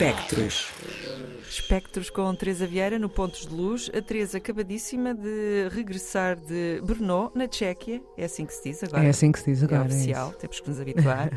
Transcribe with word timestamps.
Espectros. 0.00 0.68
Espectros 1.50 2.08
com 2.08 2.32
Teresa 2.32 2.68
Vieira 2.68 3.00
no 3.00 3.08
Pontos 3.08 3.46
de 3.46 3.52
Luz. 3.52 3.90
A 3.92 4.00
Teresa 4.00 4.38
acabadíssima 4.38 5.12
de 5.12 5.68
regressar 5.72 6.36
de 6.36 6.80
Brno, 6.84 7.32
na 7.34 7.48
Tchequia. 7.48 8.00
É 8.16 8.26
assim 8.26 8.46
que 8.46 8.54
se 8.54 8.62
diz 8.62 8.84
agora. 8.84 9.04
É 9.04 9.08
assim 9.08 9.32
que 9.32 9.40
se 9.40 9.46
diz 9.46 9.64
agora. 9.64 9.82
É 9.82 9.86
oficial, 9.86 10.30
é 10.30 10.40
temos 10.40 10.60
que 10.60 10.68
nos 10.68 10.80
habituar. 10.80 11.32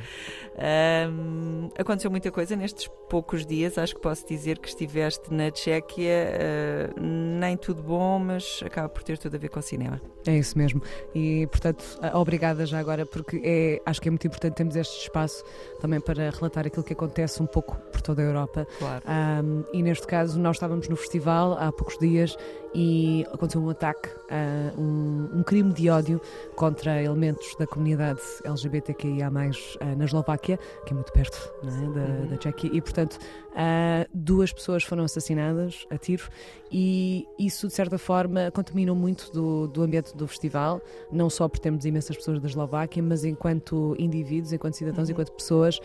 um, 1.11 1.69
aconteceu 1.75 2.11
muita 2.11 2.29
coisa 2.29 2.55
nestes 2.55 2.87
poucos 3.09 3.47
dias. 3.47 3.79
Acho 3.79 3.95
que 3.95 4.01
posso 4.01 4.27
dizer 4.27 4.59
que 4.59 4.67
estiveste 4.67 5.33
na 5.33 5.49
Tchequia. 5.49 6.91
Uh, 6.97 7.01
nem 7.01 7.57
tudo 7.57 7.81
bom, 7.81 8.19
mas 8.19 8.61
acaba 8.63 8.89
por 8.89 9.01
ter 9.01 9.17
tudo 9.17 9.37
a 9.37 9.39
ver 9.39 9.49
com 9.49 9.59
o 9.59 9.63
cinema. 9.63 9.99
É 10.27 10.37
isso 10.37 10.55
mesmo. 10.55 10.83
E, 11.15 11.47
portanto, 11.47 11.83
obrigada 12.13 12.63
já 12.67 12.77
agora, 12.77 13.07
porque 13.07 13.41
é, 13.43 13.81
acho 13.85 13.99
que 13.99 14.07
é 14.07 14.11
muito 14.11 14.27
importante 14.27 14.53
termos 14.53 14.75
este 14.75 15.01
espaço 15.01 15.43
também 15.79 15.99
para 15.99 16.29
relatar 16.29 16.67
aquilo 16.67 16.83
que 16.83 16.93
acontece 16.93 17.41
um 17.41 17.47
pouco 17.47 17.75
por 17.91 18.01
toda 18.01 18.21
a 18.21 18.25
Europa. 18.25 18.50
Claro. 18.77 19.03
Um, 19.07 19.63
e 19.73 19.81
neste 19.81 20.05
caso, 20.07 20.39
nós 20.39 20.57
estávamos 20.57 20.87
no 20.87 20.95
festival 20.95 21.53
há 21.53 21.71
poucos 21.71 21.97
dias 21.97 22.37
e 22.73 23.25
aconteceu 23.31 23.61
um 23.61 23.69
ataque, 23.69 24.09
uh, 24.09 24.81
um, 24.81 25.39
um, 25.39 25.43
crime 25.43 25.73
de 25.73 25.89
ódio 25.89 26.21
contra 26.55 27.01
elementos 27.01 27.55
da 27.59 27.67
comunidade 27.67 28.21
LGBTQIA, 28.45 29.29
uh, 29.29 29.97
na 29.97 30.05
Eslováquia, 30.05 30.57
que 30.85 30.93
é 30.93 30.95
muito 30.95 31.11
perto 31.11 31.53
é? 31.63 31.67
da, 31.67 31.73
uhum. 31.73 32.27
da 32.27 32.37
Tchequia, 32.37 32.69
e 32.73 32.81
portanto 32.81 33.15
uh, 33.15 34.07
duas 34.13 34.53
pessoas 34.53 34.83
foram 34.83 35.03
assassinadas 35.03 35.85
a 35.89 35.97
tiro, 35.97 36.29
e 36.71 37.27
isso 37.37 37.67
de 37.67 37.73
certa 37.73 37.97
forma 37.97 38.49
contaminou 38.51 38.95
muito 38.95 39.31
do, 39.33 39.67
do 39.67 39.83
ambiente 39.83 40.15
do 40.15 40.25
festival, 40.25 40.81
não 41.11 41.29
só 41.29 41.49
por 41.49 41.59
termos 41.59 41.83
imensas 41.85 42.15
pessoas 42.15 42.39
da 42.39 42.47
Eslováquia, 42.47 43.03
mas 43.03 43.25
enquanto 43.25 43.95
indivíduos, 43.99 44.53
enquanto 44.53 44.75
cidadãos, 44.75 45.09
uhum. 45.09 45.13
enquanto 45.13 45.31
pessoas, 45.33 45.79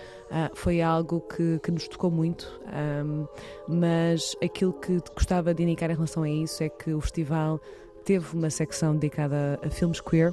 foi 0.55 0.81
algo 0.81 1.21
que, 1.21 1.59
que, 1.61 1.71
nos 1.71 1.89
tocou 1.89 2.11
muito. 2.11 2.61
Um, 2.67 3.27
mas 3.67 4.37
aquilo 4.43 4.73
que 4.73 5.01
gostava 5.15 5.53
de 5.53 5.63
indicar 5.63 5.91
em 5.91 5.95
relação 5.95 6.23
a 6.23 6.31
isso 6.31 6.63
é 6.63 6.69
que 6.79 6.93
o 6.93 7.01
festival 7.01 7.61
teve 8.05 8.37
uma 8.37 8.51
secção 8.51 8.95
dedicada 8.95 9.59
a 9.65 9.71
filmes 9.71 10.01
queer 10.01 10.33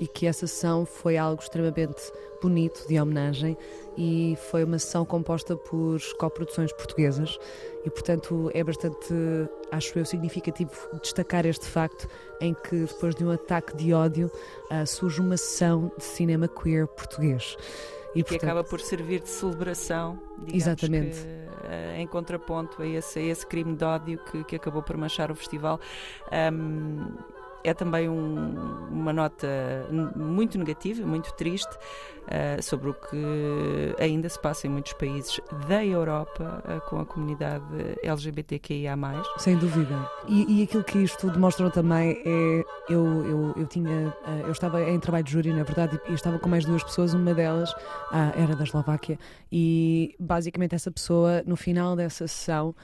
e 0.00 0.06
que 0.06 0.26
essa 0.26 0.46
sessão 0.46 0.84
foi 0.84 1.16
algo 1.16 1.40
extremamente 1.40 2.12
bonito 2.42 2.86
de 2.86 3.00
homenagem 3.00 3.56
e 3.96 4.36
foi 4.50 4.64
uma 4.64 4.78
sessão 4.78 5.04
composta 5.04 5.56
por 5.56 5.98
coproduções 6.18 6.72
portuguesas 6.72 7.38
e 7.84 7.90
portanto 7.90 8.50
é 8.52 8.62
bastante, 8.62 9.14
acho 9.70 9.98
eu, 9.98 10.04
significativo 10.04 10.72
destacar 11.00 11.46
este 11.46 11.66
facto 11.66 12.08
em 12.40 12.54
que 12.54 12.84
depois 12.84 13.14
de 13.14 13.24
um 13.24 13.30
ataque 13.30 13.76
de 13.76 13.92
ódio 13.94 14.30
uh, 14.70 14.86
surge 14.86 15.20
uma 15.20 15.36
sessão 15.36 15.90
de 15.96 16.04
cinema 16.04 16.48
queer 16.48 16.86
português. 16.88 17.56
E, 18.14 18.22
que 18.22 18.30
portanto, 18.30 18.44
acaba 18.44 18.64
por 18.64 18.80
servir 18.80 19.20
de 19.20 19.28
celebração, 19.28 20.20
exatamente. 20.52 21.18
Que, 21.18 21.26
uh, 21.26 22.00
em 22.00 22.06
contraponto 22.06 22.80
a 22.80 22.86
esse, 22.86 23.18
a 23.18 23.22
esse 23.22 23.46
crime 23.46 23.74
de 23.74 23.84
ódio 23.84 24.18
que, 24.30 24.44
que 24.44 24.56
acabou 24.56 24.82
por 24.82 24.96
manchar 24.96 25.30
o 25.30 25.34
festival. 25.34 25.80
Um, 26.52 27.06
é 27.64 27.72
também 27.72 28.08
um, 28.08 28.88
uma 28.90 29.12
nota 29.12 29.48
muito 30.14 30.58
negativa, 30.58 31.04
muito 31.06 31.32
triste, 31.34 31.74
uh, 32.24 32.62
sobre 32.62 32.90
o 32.90 32.94
que 32.94 33.96
ainda 33.98 34.28
se 34.28 34.38
passa 34.38 34.66
em 34.66 34.70
muitos 34.70 34.92
países 34.92 35.40
da 35.66 35.84
Europa 35.84 36.62
uh, 36.64 36.88
com 36.88 37.00
a 37.00 37.06
comunidade 37.06 37.64
LGBTQIA. 38.02 38.94
Sem 39.38 39.56
dúvida. 39.56 40.08
E, 40.28 40.60
e, 40.60 40.62
aquilo 40.62 40.84
que 40.84 40.98
isto 40.98 41.30
demonstrou 41.30 41.70
também 41.70 42.22
é. 42.24 42.64
Eu, 42.88 43.24
eu, 43.26 43.54
eu 43.56 43.66
tinha. 43.66 44.08
Uh, 44.08 44.44
eu 44.44 44.52
estava 44.52 44.82
em 44.82 45.00
trabalho 45.00 45.24
de 45.24 45.32
júri, 45.32 45.52
na 45.52 45.62
verdade, 45.62 45.98
e 46.08 46.12
estava 46.12 46.38
com 46.38 46.48
mais 46.48 46.66
duas 46.66 46.84
pessoas, 46.84 47.14
uma 47.14 47.32
delas 47.32 47.74
era 48.36 48.54
da 48.54 48.62
Eslováquia, 48.62 49.18
e 49.50 50.14
basicamente 50.20 50.74
essa 50.74 50.90
pessoa, 50.90 51.42
no 51.46 51.56
final 51.56 51.96
dessa 51.96 52.28
sessão, 52.28 52.74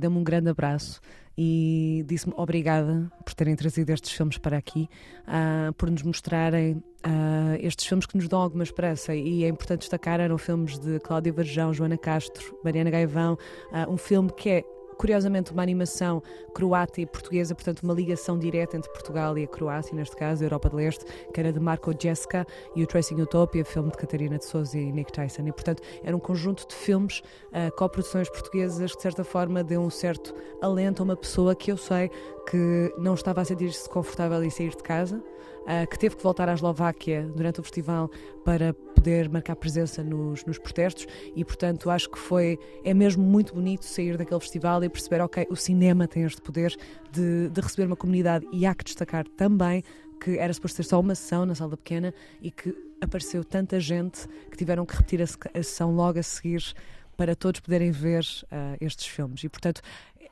deu-me 0.00 0.18
um 0.18 0.24
grande 0.24 0.50
abraço 0.50 1.00
e 1.36 2.04
disse-me 2.06 2.34
obrigada 2.36 3.10
por 3.24 3.34
terem 3.34 3.56
trazido 3.56 3.90
estes 3.90 4.12
filmes 4.12 4.38
para 4.38 4.56
aqui, 4.56 4.88
uh, 5.26 5.72
por 5.74 5.90
nos 5.90 6.02
mostrarem 6.02 6.74
uh, 6.74 7.56
estes 7.60 7.86
filmes 7.86 8.06
que 8.06 8.16
nos 8.16 8.28
dão 8.28 8.40
alguma 8.40 8.62
esperança. 8.62 9.14
E 9.14 9.44
é 9.44 9.48
importante 9.48 9.80
destacar: 9.80 10.20
eram 10.20 10.38
filmes 10.38 10.78
de 10.78 10.98
Cláudia 11.00 11.32
Varjão, 11.32 11.74
Joana 11.74 11.98
Castro, 11.98 12.58
Mariana 12.64 12.90
Gaivão, 12.90 13.34
uh, 13.34 13.92
um 13.92 13.96
filme 13.96 14.30
que 14.32 14.50
é 14.50 14.64
curiosamente, 14.98 15.52
uma 15.52 15.62
animação 15.62 16.22
croata 16.54 17.00
e 17.00 17.06
portuguesa, 17.06 17.54
portanto, 17.54 17.80
uma 17.80 17.94
ligação 17.94 18.38
direta 18.38 18.76
entre 18.76 18.90
Portugal 18.92 19.36
e 19.38 19.44
a 19.44 19.46
Croácia, 19.46 19.94
neste 19.94 20.16
caso, 20.16 20.42
a 20.42 20.46
Europa 20.46 20.70
de 20.70 20.76
Leste, 20.76 21.04
que 21.32 21.40
era 21.40 21.52
de 21.52 21.60
Marco 21.60 21.92
Jessica 21.98 22.46
e 22.74 22.82
o 22.82 22.86
Tracing 22.86 23.20
Utopia, 23.20 23.64
filme 23.64 23.90
de 23.90 23.96
Catarina 23.96 24.38
de 24.38 24.44
Souza 24.44 24.78
e 24.78 24.92
Nick 24.92 25.12
Tyson. 25.12 25.42
E, 25.46 25.52
portanto, 25.52 25.82
era 26.02 26.16
um 26.16 26.20
conjunto 26.20 26.66
de 26.66 26.74
filmes, 26.74 27.20
uh, 27.52 27.74
coproduções 27.76 28.28
portuguesas, 28.28 28.92
que 28.92 28.96
de 28.96 29.02
certa 29.02 29.24
forma 29.24 29.62
deu 29.62 29.80
um 29.80 29.90
certo 29.90 30.34
alento 30.60 31.02
a 31.02 31.04
uma 31.04 31.16
pessoa 31.16 31.54
que 31.54 31.70
eu 31.70 31.76
sei 31.76 32.10
que 32.48 32.92
não 32.98 33.14
estava 33.14 33.40
a 33.40 33.44
sentir-se 33.44 33.88
confortável 33.88 34.42
em 34.42 34.50
sair 34.50 34.70
de 34.70 34.82
casa 34.82 35.16
uh, 35.64 35.88
que 35.88 35.98
teve 35.98 36.16
que 36.16 36.22
voltar 36.22 36.48
à 36.48 36.54
Eslováquia 36.54 37.30
durante 37.34 37.60
o 37.60 37.62
festival 37.62 38.10
para 38.44 38.74
poder 39.04 39.28
marcar 39.28 39.54
presença 39.54 40.02
nos, 40.02 40.46
nos 40.46 40.56
protestos 40.56 41.06
e, 41.36 41.44
portanto, 41.44 41.90
acho 41.90 42.08
que 42.08 42.18
foi, 42.18 42.58
é 42.82 42.94
mesmo 42.94 43.22
muito 43.22 43.52
bonito 43.52 43.84
sair 43.84 44.16
daquele 44.16 44.40
festival 44.40 44.82
e 44.82 44.88
perceber, 44.88 45.20
ok, 45.20 45.46
o 45.50 45.56
cinema 45.56 46.08
tem 46.08 46.22
este 46.22 46.40
poder 46.40 46.74
de, 47.12 47.50
de 47.50 47.60
receber 47.60 47.86
uma 47.86 47.96
comunidade 47.96 48.46
e 48.50 48.64
há 48.64 48.74
que 48.74 48.82
destacar 48.82 49.28
também 49.28 49.84
que 50.18 50.38
era 50.38 50.50
suposto 50.54 50.76
ser 50.76 50.84
só 50.84 50.98
uma 50.98 51.14
sessão 51.14 51.44
na 51.44 51.54
sala 51.54 51.76
pequena 51.76 52.14
e 52.40 52.50
que 52.50 52.74
apareceu 52.98 53.44
tanta 53.44 53.78
gente 53.78 54.26
que 54.50 54.56
tiveram 54.56 54.86
que 54.86 54.96
repetir 54.96 55.20
a, 55.20 55.26
sessão 55.62 55.94
logo 55.94 56.18
a 56.18 56.22
seguir 56.22 56.72
para 57.14 57.36
todos 57.36 57.60
poderem 57.60 57.90
ver 57.90 58.24
uh, 58.44 58.76
estes 58.80 59.06
filmes. 59.06 59.44
E, 59.44 59.50
portanto, 59.50 59.82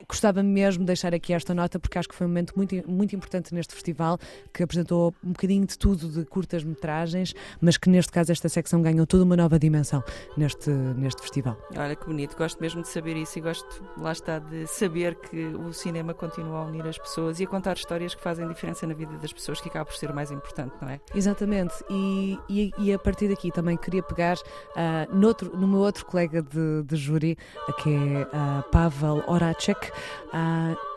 gostava 0.07 0.43
mesmo 0.43 0.83
de 0.83 0.87
deixar 0.87 1.13
aqui 1.13 1.33
esta 1.33 1.53
nota 1.53 1.79
porque 1.79 1.97
acho 1.97 2.09
que 2.09 2.15
foi 2.15 2.25
um 2.25 2.29
momento 2.29 2.53
muito, 2.55 2.75
muito 2.89 3.15
importante 3.15 3.53
neste 3.53 3.73
festival 3.73 4.17
que 4.53 4.63
apresentou 4.63 5.13
um 5.23 5.31
bocadinho 5.31 5.65
de 5.65 5.77
tudo 5.77 6.07
de 6.09 6.25
curtas 6.25 6.63
metragens, 6.63 7.33
mas 7.61 7.77
que 7.77 7.89
neste 7.89 8.11
caso 8.11 8.31
esta 8.31 8.49
secção 8.49 8.81
ganhou 8.81 9.05
toda 9.05 9.23
uma 9.23 9.35
nova 9.35 9.57
dimensão 9.57 10.03
neste, 10.37 10.69
neste 10.69 11.21
festival. 11.21 11.57
Olha 11.75 11.95
que 11.95 12.05
bonito, 12.05 12.37
gosto 12.37 12.59
mesmo 12.61 12.81
de 12.81 12.87
saber 12.87 13.15
isso 13.17 13.37
e 13.39 13.41
gosto, 13.41 13.83
lá 13.97 14.11
está, 14.11 14.39
de 14.39 14.67
saber 14.67 15.15
que 15.15 15.45
o 15.45 15.73
cinema 15.73 16.13
continua 16.13 16.59
a 16.59 16.65
unir 16.65 16.85
as 16.87 16.97
pessoas 16.97 17.39
e 17.39 17.43
a 17.43 17.47
contar 17.47 17.75
histórias 17.75 18.13
que 18.13 18.21
fazem 18.21 18.47
diferença 18.47 18.85
na 18.85 18.93
vida 18.93 19.17
das 19.17 19.31
pessoas, 19.31 19.61
que 19.61 19.69
acaba 19.69 19.85
por 19.85 19.95
ser 19.95 20.11
o 20.11 20.15
mais 20.15 20.31
importante, 20.31 20.73
não 20.81 20.89
é? 20.89 20.99
Exatamente, 21.15 21.73
e, 21.89 22.37
e, 22.49 22.71
e 22.77 22.93
a 22.93 22.99
partir 22.99 23.27
daqui 23.27 23.51
também 23.51 23.77
queria 23.77 24.03
pegar 24.03 24.37
uh, 24.37 25.15
noutro, 25.15 25.55
no 25.57 25.67
meu 25.67 25.79
outro 25.79 26.05
colega 26.05 26.41
de, 26.41 26.83
de 26.83 26.95
júri, 26.95 27.37
que 27.81 27.89
é 27.89 28.23
uh, 28.23 28.63
Pavel 28.71 29.23
Horacek, 29.27 29.92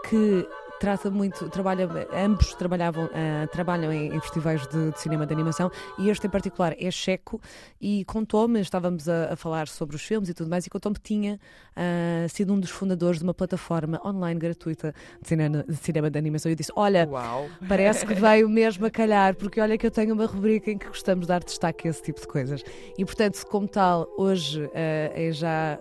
que 0.09 0.47
trata 0.79 1.11
muito, 1.11 1.49
trabalha, 1.49 1.89
ambos 2.12 2.55
trabalhavam, 2.55 3.07
uh, 3.07 3.47
trabalham 3.51 3.93
em, 3.93 4.15
em 4.15 4.21
festivais 4.21 4.67
de, 4.67 4.91
de, 4.91 5.01
cinema 5.01 5.27
de 5.27 5.33
animação 5.33 5.71
e 5.99 6.11
este 6.11 6.27
em 6.27 6.31
particular 6.31 6.75
é 6.79 6.91
checo 6.91 7.41
e 7.81 8.05
contou-me, 8.05 8.61
estávamos 8.61 9.09
a, 9.09 9.33
a, 9.33 9.37
falar 9.37 9.69
sobre 9.69 9.97
os 9.97 10.03
filmes 10.03 10.29
e 10.29 10.34
tudo 10.34 10.51
mais, 10.51 10.67
e 10.67 10.71
contou-me 10.71 10.97
que 10.97 11.03
tinha 11.03 11.39
uh, 11.77 12.29
sido 12.29 12.53
um 12.53 12.61
dos 12.61 12.71
fundadores 12.71 13.19
de 13.19 13.25
uma 13.25 13.34
plataforma 13.34 14.01
online 14.05 14.39
gratuita 14.39 14.95
de 15.21 15.28
cinema 15.28 15.65
de, 15.67 15.77
cinema 15.77 16.11
de 16.11 16.19
animação. 16.19 16.51
E 16.51 16.53
eu 16.53 16.57
disse: 16.57 16.73
Olha, 16.75 17.09
Uau. 17.09 17.49
parece 17.69 18.05
que 18.05 18.15
veio 18.15 18.49
mesmo 18.49 18.87
a 18.87 18.91
calhar, 18.91 19.34
porque 19.34 19.61
olha 19.61 19.78
que 19.78 19.87
eu 19.87 19.91
tenho 19.91 20.15
uma 20.15 20.27
rubrica 20.27 20.71
em 20.71 20.78
que 20.78 20.87
gostamos 20.87 21.27
de 21.27 21.28
dar 21.28 21.43
destaque 21.43 21.87
a 21.89 21.91
esse 21.91 22.03
tipo 22.03 22.21
de 22.21 22.27
coisas. 22.27 22.63
E 22.99 23.05
portanto, 23.05 23.45
como 23.47 23.67
tal, 23.67 24.09
hoje 24.17 24.65
uh, 24.65 24.71
é 24.75 25.31
já 25.33 25.78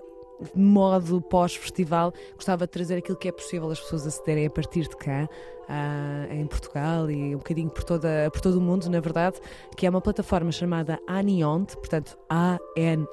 modo 0.53 1.22
pós-festival, 1.22 2.13
gostava 2.35 2.66
de 2.66 2.72
trazer 2.72 2.97
aquilo 2.97 3.18
que 3.18 3.28
é 3.28 3.31
possível 3.31 3.69
as 3.69 3.79
pessoas 3.79 4.06
acederem 4.06 4.46
a 4.46 4.50
partir 4.50 4.81
de 4.81 4.96
cá, 4.96 5.28
uh, 5.70 6.34
em 6.34 6.46
Portugal 6.48 7.09
e 7.09 7.36
um 7.36 7.38
bocadinho 7.38 7.70
por, 7.70 7.84
toda, 7.84 8.30
por 8.31 8.42
todo 8.42 8.58
o 8.58 8.62
mundo, 8.62 8.90
na 8.90 9.00
verdade, 9.00 9.40
que 9.76 9.86
é 9.86 9.90
uma 9.90 10.02
plataforma 10.02 10.52
chamada 10.52 11.00
Aniont, 11.08 11.76
portanto 11.78 12.18
A-N-I-O-N-T. 12.30 13.09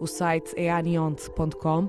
O 0.00 0.06
site 0.06 0.52
é 0.56 0.70
aniont.com 0.70 1.88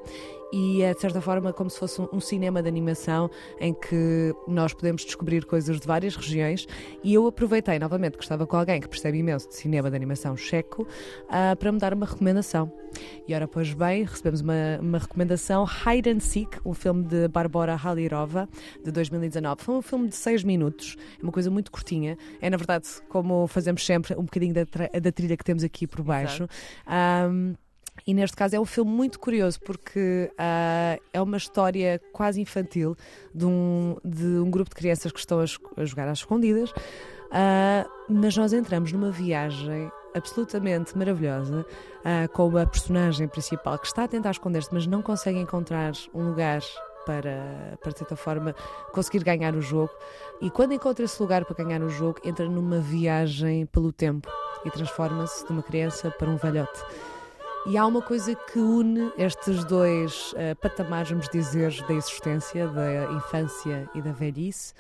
e 0.52 0.81
é 0.81 0.93
de 0.93 1.02
certa 1.02 1.19
forma 1.19 1.52
como 1.52 1.69
se 1.69 1.78
fosse 1.78 2.02
um, 2.02 2.19
cinema 2.19 2.61
de 2.61 2.69
animação 2.69 3.29
em 3.59 3.73
que 3.73 4.34
nós 4.47 4.73
podemos 4.73 5.03
descobrir 5.03 5.46
coisas 5.46 5.79
de 5.79 5.85
várias 5.85 6.16
regiões 6.16 6.67
e 7.03 7.14
eu 7.14 7.28
aproveitei 7.28 7.78
novamente 7.79 8.17
que 8.17 8.23
estava 8.23 8.47
com 8.47 8.55
alguém 8.55 8.79
que 8.79 8.87
percebe 8.87 9.17
imenso 9.17 9.49
de 9.49 9.55
cinema 9.55 9.90
de 9.90 9.96
animação 9.96 10.37
checo 10.37 10.84
uh, 10.84 11.55
para 11.58 11.72
me 11.72 11.79
dar 11.79 11.93
uma 11.93 12.05
recomendação. 12.05 12.72
E 13.28 13.35
ora, 13.35 13.47
pois 13.47 13.73
bem, 13.73 14.03
recebemos 14.03 14.41
uma, 14.41 14.79
uma 14.79 14.97
recomendação 14.97 15.66
Hide 15.66 16.09
and 16.09 16.19
Seek, 16.22 16.59
um 16.66 16.73
filme 16.73 17.03
de 17.03 17.28
Barbara 17.28 17.75
Halirova 17.75 18.47
de 18.83 18.91
2019. 18.91 19.63
Foi 19.63 19.75
um 19.75 19.81
filme 19.81 20.07
de 20.09 20.15
6 20.15 20.43
minutos, 20.43 20.95
é 21.19 21.23
uma 21.23 21.31
coisa 21.31 21.49
muito 21.49 21.71
curtinha. 21.71 22.17
É, 22.41 22.49
na 22.49 22.57
verdade, 22.57 22.87
como 23.09 23.47
fazemos 23.47 23.85
sempre, 23.85 24.13
um 24.15 24.23
bocadinho 24.23 24.53
da, 24.53 24.63
da 24.99 25.11
trilha 25.11 25.37
que 25.37 25.43
temos 25.43 25.63
aqui 25.63 25.87
por 25.87 26.01
baixo. 26.01 26.47
E 28.05 28.13
neste 28.13 28.35
caso 28.35 28.55
é 28.55 28.59
um 28.59 28.65
filme 28.65 28.91
muito 28.91 29.19
curioso 29.19 29.59
porque 29.61 30.31
uh, 30.33 31.01
é 31.11 31.21
uma 31.21 31.37
história 31.37 31.99
quase 32.13 32.39
infantil 32.39 32.95
de 33.33 33.45
um, 33.45 33.97
de 34.03 34.25
um 34.25 34.49
grupo 34.49 34.69
de 34.69 34.75
crianças 34.75 35.11
que 35.11 35.19
estão 35.19 35.39
a, 35.39 35.45
a 35.81 35.85
jogar 35.85 36.07
às 36.07 36.19
escondidas, 36.19 36.69
uh, 36.71 37.89
mas 38.09 38.37
nós 38.37 38.53
entramos 38.53 38.91
numa 38.91 39.11
viagem 39.11 39.91
absolutamente 40.15 40.97
maravilhosa, 40.97 41.61
uh, 41.61 42.31
com 42.33 42.57
a 42.57 42.65
personagem 42.65 43.27
principal 43.27 43.77
que 43.77 43.87
está 43.87 44.03
a 44.03 44.07
tentar 44.07 44.31
esconder-se, 44.31 44.73
mas 44.73 44.87
não 44.87 45.01
consegue 45.01 45.39
encontrar 45.39 45.93
um 46.13 46.29
lugar 46.29 46.61
para, 47.07 47.77
para, 47.81 47.91
de 47.93 47.99
certa 47.99 48.17
forma, 48.17 48.53
conseguir 48.91 49.23
ganhar 49.23 49.55
o 49.55 49.61
jogo. 49.61 49.91
E 50.41 50.51
quando 50.51 50.73
encontra 50.73 51.05
esse 51.05 51.21
lugar 51.21 51.45
para 51.45 51.63
ganhar 51.63 51.81
o 51.81 51.89
jogo, 51.89 52.19
entra 52.25 52.45
numa 52.49 52.79
viagem 52.79 53.65
pelo 53.67 53.93
tempo 53.93 54.29
e 54.65 54.69
transforma-se 54.69 55.45
de 55.45 55.53
uma 55.53 55.63
criança 55.63 56.11
para 56.11 56.29
um 56.29 56.35
velhote. 56.35 56.83
E 57.65 57.77
há 57.77 57.85
uma 57.85 58.01
coisa 58.01 58.35
que 58.35 58.59
une 58.59 59.11
estes 59.17 59.63
dois 59.63 60.33
uh, 60.33 60.55
patamares, 60.61 61.09
vamos 61.09 61.29
dizer, 61.29 61.73
da 61.87 61.93
existência, 61.93 62.67
da 62.67 63.11
infância 63.13 63.89
e 63.95 64.01
da 64.01 64.11
velhice, 64.11 64.73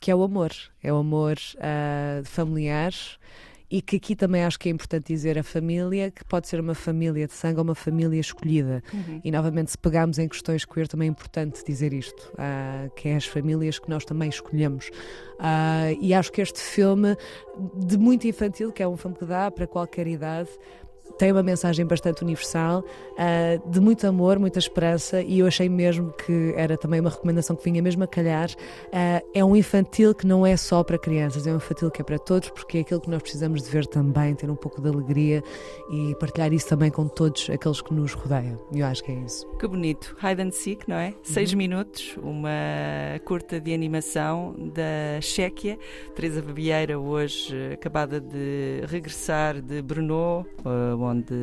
que 0.00 0.10
é 0.10 0.16
o 0.16 0.22
amor. 0.22 0.52
É 0.82 0.90
o 0.92 0.96
amor 0.96 1.36
uh, 1.56 2.24
familiar 2.24 2.92
e 3.70 3.80
que 3.80 3.96
aqui 3.96 4.14
também 4.14 4.44
acho 4.44 4.58
que 4.58 4.68
é 4.68 4.72
importante 4.72 5.06
dizer 5.06 5.38
a 5.38 5.42
família, 5.42 6.10
que 6.10 6.24
pode 6.24 6.48
ser 6.48 6.60
uma 6.60 6.74
família 6.74 7.26
de 7.26 7.32
sangue 7.32 7.58
ou 7.58 7.64
uma 7.64 7.74
família 7.74 8.20
escolhida. 8.20 8.82
Uhum. 8.92 9.20
E 9.24 9.30
novamente, 9.30 9.70
se 9.70 9.78
pegarmos 9.78 10.18
em 10.18 10.28
questões 10.28 10.64
queer, 10.64 10.86
também 10.86 11.08
é 11.08 11.10
importante 11.10 11.64
dizer 11.64 11.92
isto, 11.92 12.32
uh, 12.34 12.90
que 12.94 13.08
é 13.08 13.16
as 13.16 13.26
famílias 13.26 13.78
que 13.78 13.88
nós 13.88 14.04
também 14.04 14.28
escolhemos. 14.28 14.88
Uh, 15.34 15.98
e 16.00 16.14
acho 16.14 16.30
que 16.30 16.40
este 16.40 16.60
filme, 16.60 17.16
de 17.76 17.98
muito 17.98 18.26
infantil, 18.26 18.70
que 18.70 18.82
é 18.82 18.88
um 18.88 18.96
filme 18.96 19.16
que 19.16 19.24
dá 19.24 19.50
para 19.50 19.66
qualquer 19.66 20.06
idade, 20.06 20.50
tem 21.18 21.32
uma 21.32 21.42
mensagem 21.42 21.86
bastante 21.86 22.22
universal, 22.22 22.84
uh, 23.12 23.70
de 23.70 23.80
muito 23.80 24.06
amor, 24.06 24.38
muita 24.38 24.58
esperança, 24.58 25.22
e 25.22 25.38
eu 25.40 25.46
achei 25.46 25.68
mesmo 25.68 26.12
que 26.12 26.52
era 26.56 26.76
também 26.76 27.00
uma 27.00 27.10
recomendação 27.10 27.56
que 27.56 27.64
vinha 27.64 27.82
mesmo 27.82 28.04
a 28.04 28.06
calhar. 28.06 28.50
Uh, 28.50 29.24
é 29.34 29.44
um 29.44 29.54
infantil 29.54 30.14
que 30.14 30.26
não 30.26 30.46
é 30.46 30.56
só 30.56 30.82
para 30.82 30.98
crianças, 30.98 31.46
é 31.46 31.52
um 31.52 31.56
infantil 31.56 31.90
que 31.90 32.00
é 32.00 32.04
para 32.04 32.18
todos, 32.18 32.50
porque 32.50 32.78
é 32.78 32.80
aquilo 32.80 33.00
que 33.00 33.10
nós 33.10 33.22
precisamos 33.22 33.62
de 33.62 33.70
ver 33.70 33.86
também, 33.86 34.34
ter 34.34 34.50
um 34.50 34.56
pouco 34.56 34.80
de 34.80 34.88
alegria 34.88 35.42
e 35.90 36.14
partilhar 36.16 36.52
isso 36.52 36.68
também 36.68 36.90
com 36.90 37.06
todos 37.06 37.48
aqueles 37.50 37.80
que 37.80 37.92
nos 37.92 38.12
rodeiam. 38.12 38.58
Eu 38.72 38.86
acho 38.86 39.02
que 39.04 39.12
é 39.12 39.14
isso. 39.14 39.46
Que 39.58 39.66
bonito. 39.66 40.16
Hide 40.22 40.42
and 40.42 40.50
Seek, 40.50 40.88
não 40.88 40.96
é? 40.96 41.08
Uhum. 41.08 41.14
Seis 41.22 41.54
minutos, 41.54 42.16
uma 42.22 42.50
curta 43.24 43.60
de 43.60 43.72
animação 43.72 44.54
da 44.74 45.20
Chequia. 45.20 45.78
Teresa 46.14 46.40
Vieira, 46.40 46.98
hoje 46.98 47.54
acabada 47.72 48.20
de 48.20 48.82
regressar 48.86 49.60
de 49.60 49.80
Brno, 49.82 50.46
uh, 50.64 50.96
onde 51.04 51.34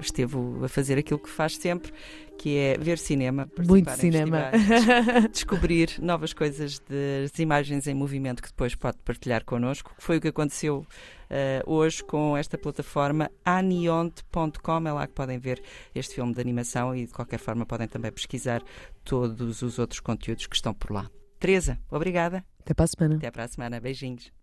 esteve 0.00 0.36
a 0.64 0.68
fazer 0.68 0.98
aquilo 0.98 1.18
que 1.18 1.28
faz 1.28 1.56
sempre, 1.56 1.92
que 2.38 2.56
é 2.56 2.76
ver 2.78 2.98
cinema, 2.98 3.48
muito 3.68 3.90
cinema, 3.92 4.50
descobrir 5.30 5.98
novas 6.00 6.32
coisas 6.32 6.80
das 6.80 7.38
imagens 7.38 7.86
em 7.86 7.94
movimento 7.94 8.42
que 8.42 8.48
depois 8.48 8.74
pode 8.74 8.98
partilhar 8.98 9.44
connosco, 9.44 9.94
que 9.96 10.02
foi 10.02 10.16
o 10.16 10.20
que 10.20 10.28
aconteceu 10.28 10.78
uh, 10.78 11.72
hoje 11.72 12.02
com 12.02 12.36
esta 12.36 12.58
plataforma 12.58 13.30
aniont.com, 13.44 14.88
é 14.88 14.92
lá 14.92 15.06
que 15.06 15.14
podem 15.14 15.38
ver 15.38 15.62
este 15.94 16.16
filme 16.16 16.34
de 16.34 16.40
animação 16.40 16.94
e 16.96 17.06
de 17.06 17.12
qualquer 17.12 17.38
forma 17.38 17.64
podem 17.64 17.86
também 17.86 18.10
pesquisar 18.10 18.62
todos 19.04 19.62
os 19.62 19.78
outros 19.78 20.00
conteúdos 20.00 20.46
que 20.46 20.56
estão 20.56 20.74
por 20.74 20.90
lá. 20.90 21.08
Teresa, 21.38 21.78
obrigada. 21.90 22.44
Até 22.60 22.74
para 22.74 22.84
a 22.84 22.88
semana. 22.88 23.16
Até 23.16 23.30
para 23.30 23.44
a 23.44 23.48
semana. 23.48 23.80
Beijinhos. 23.80 24.41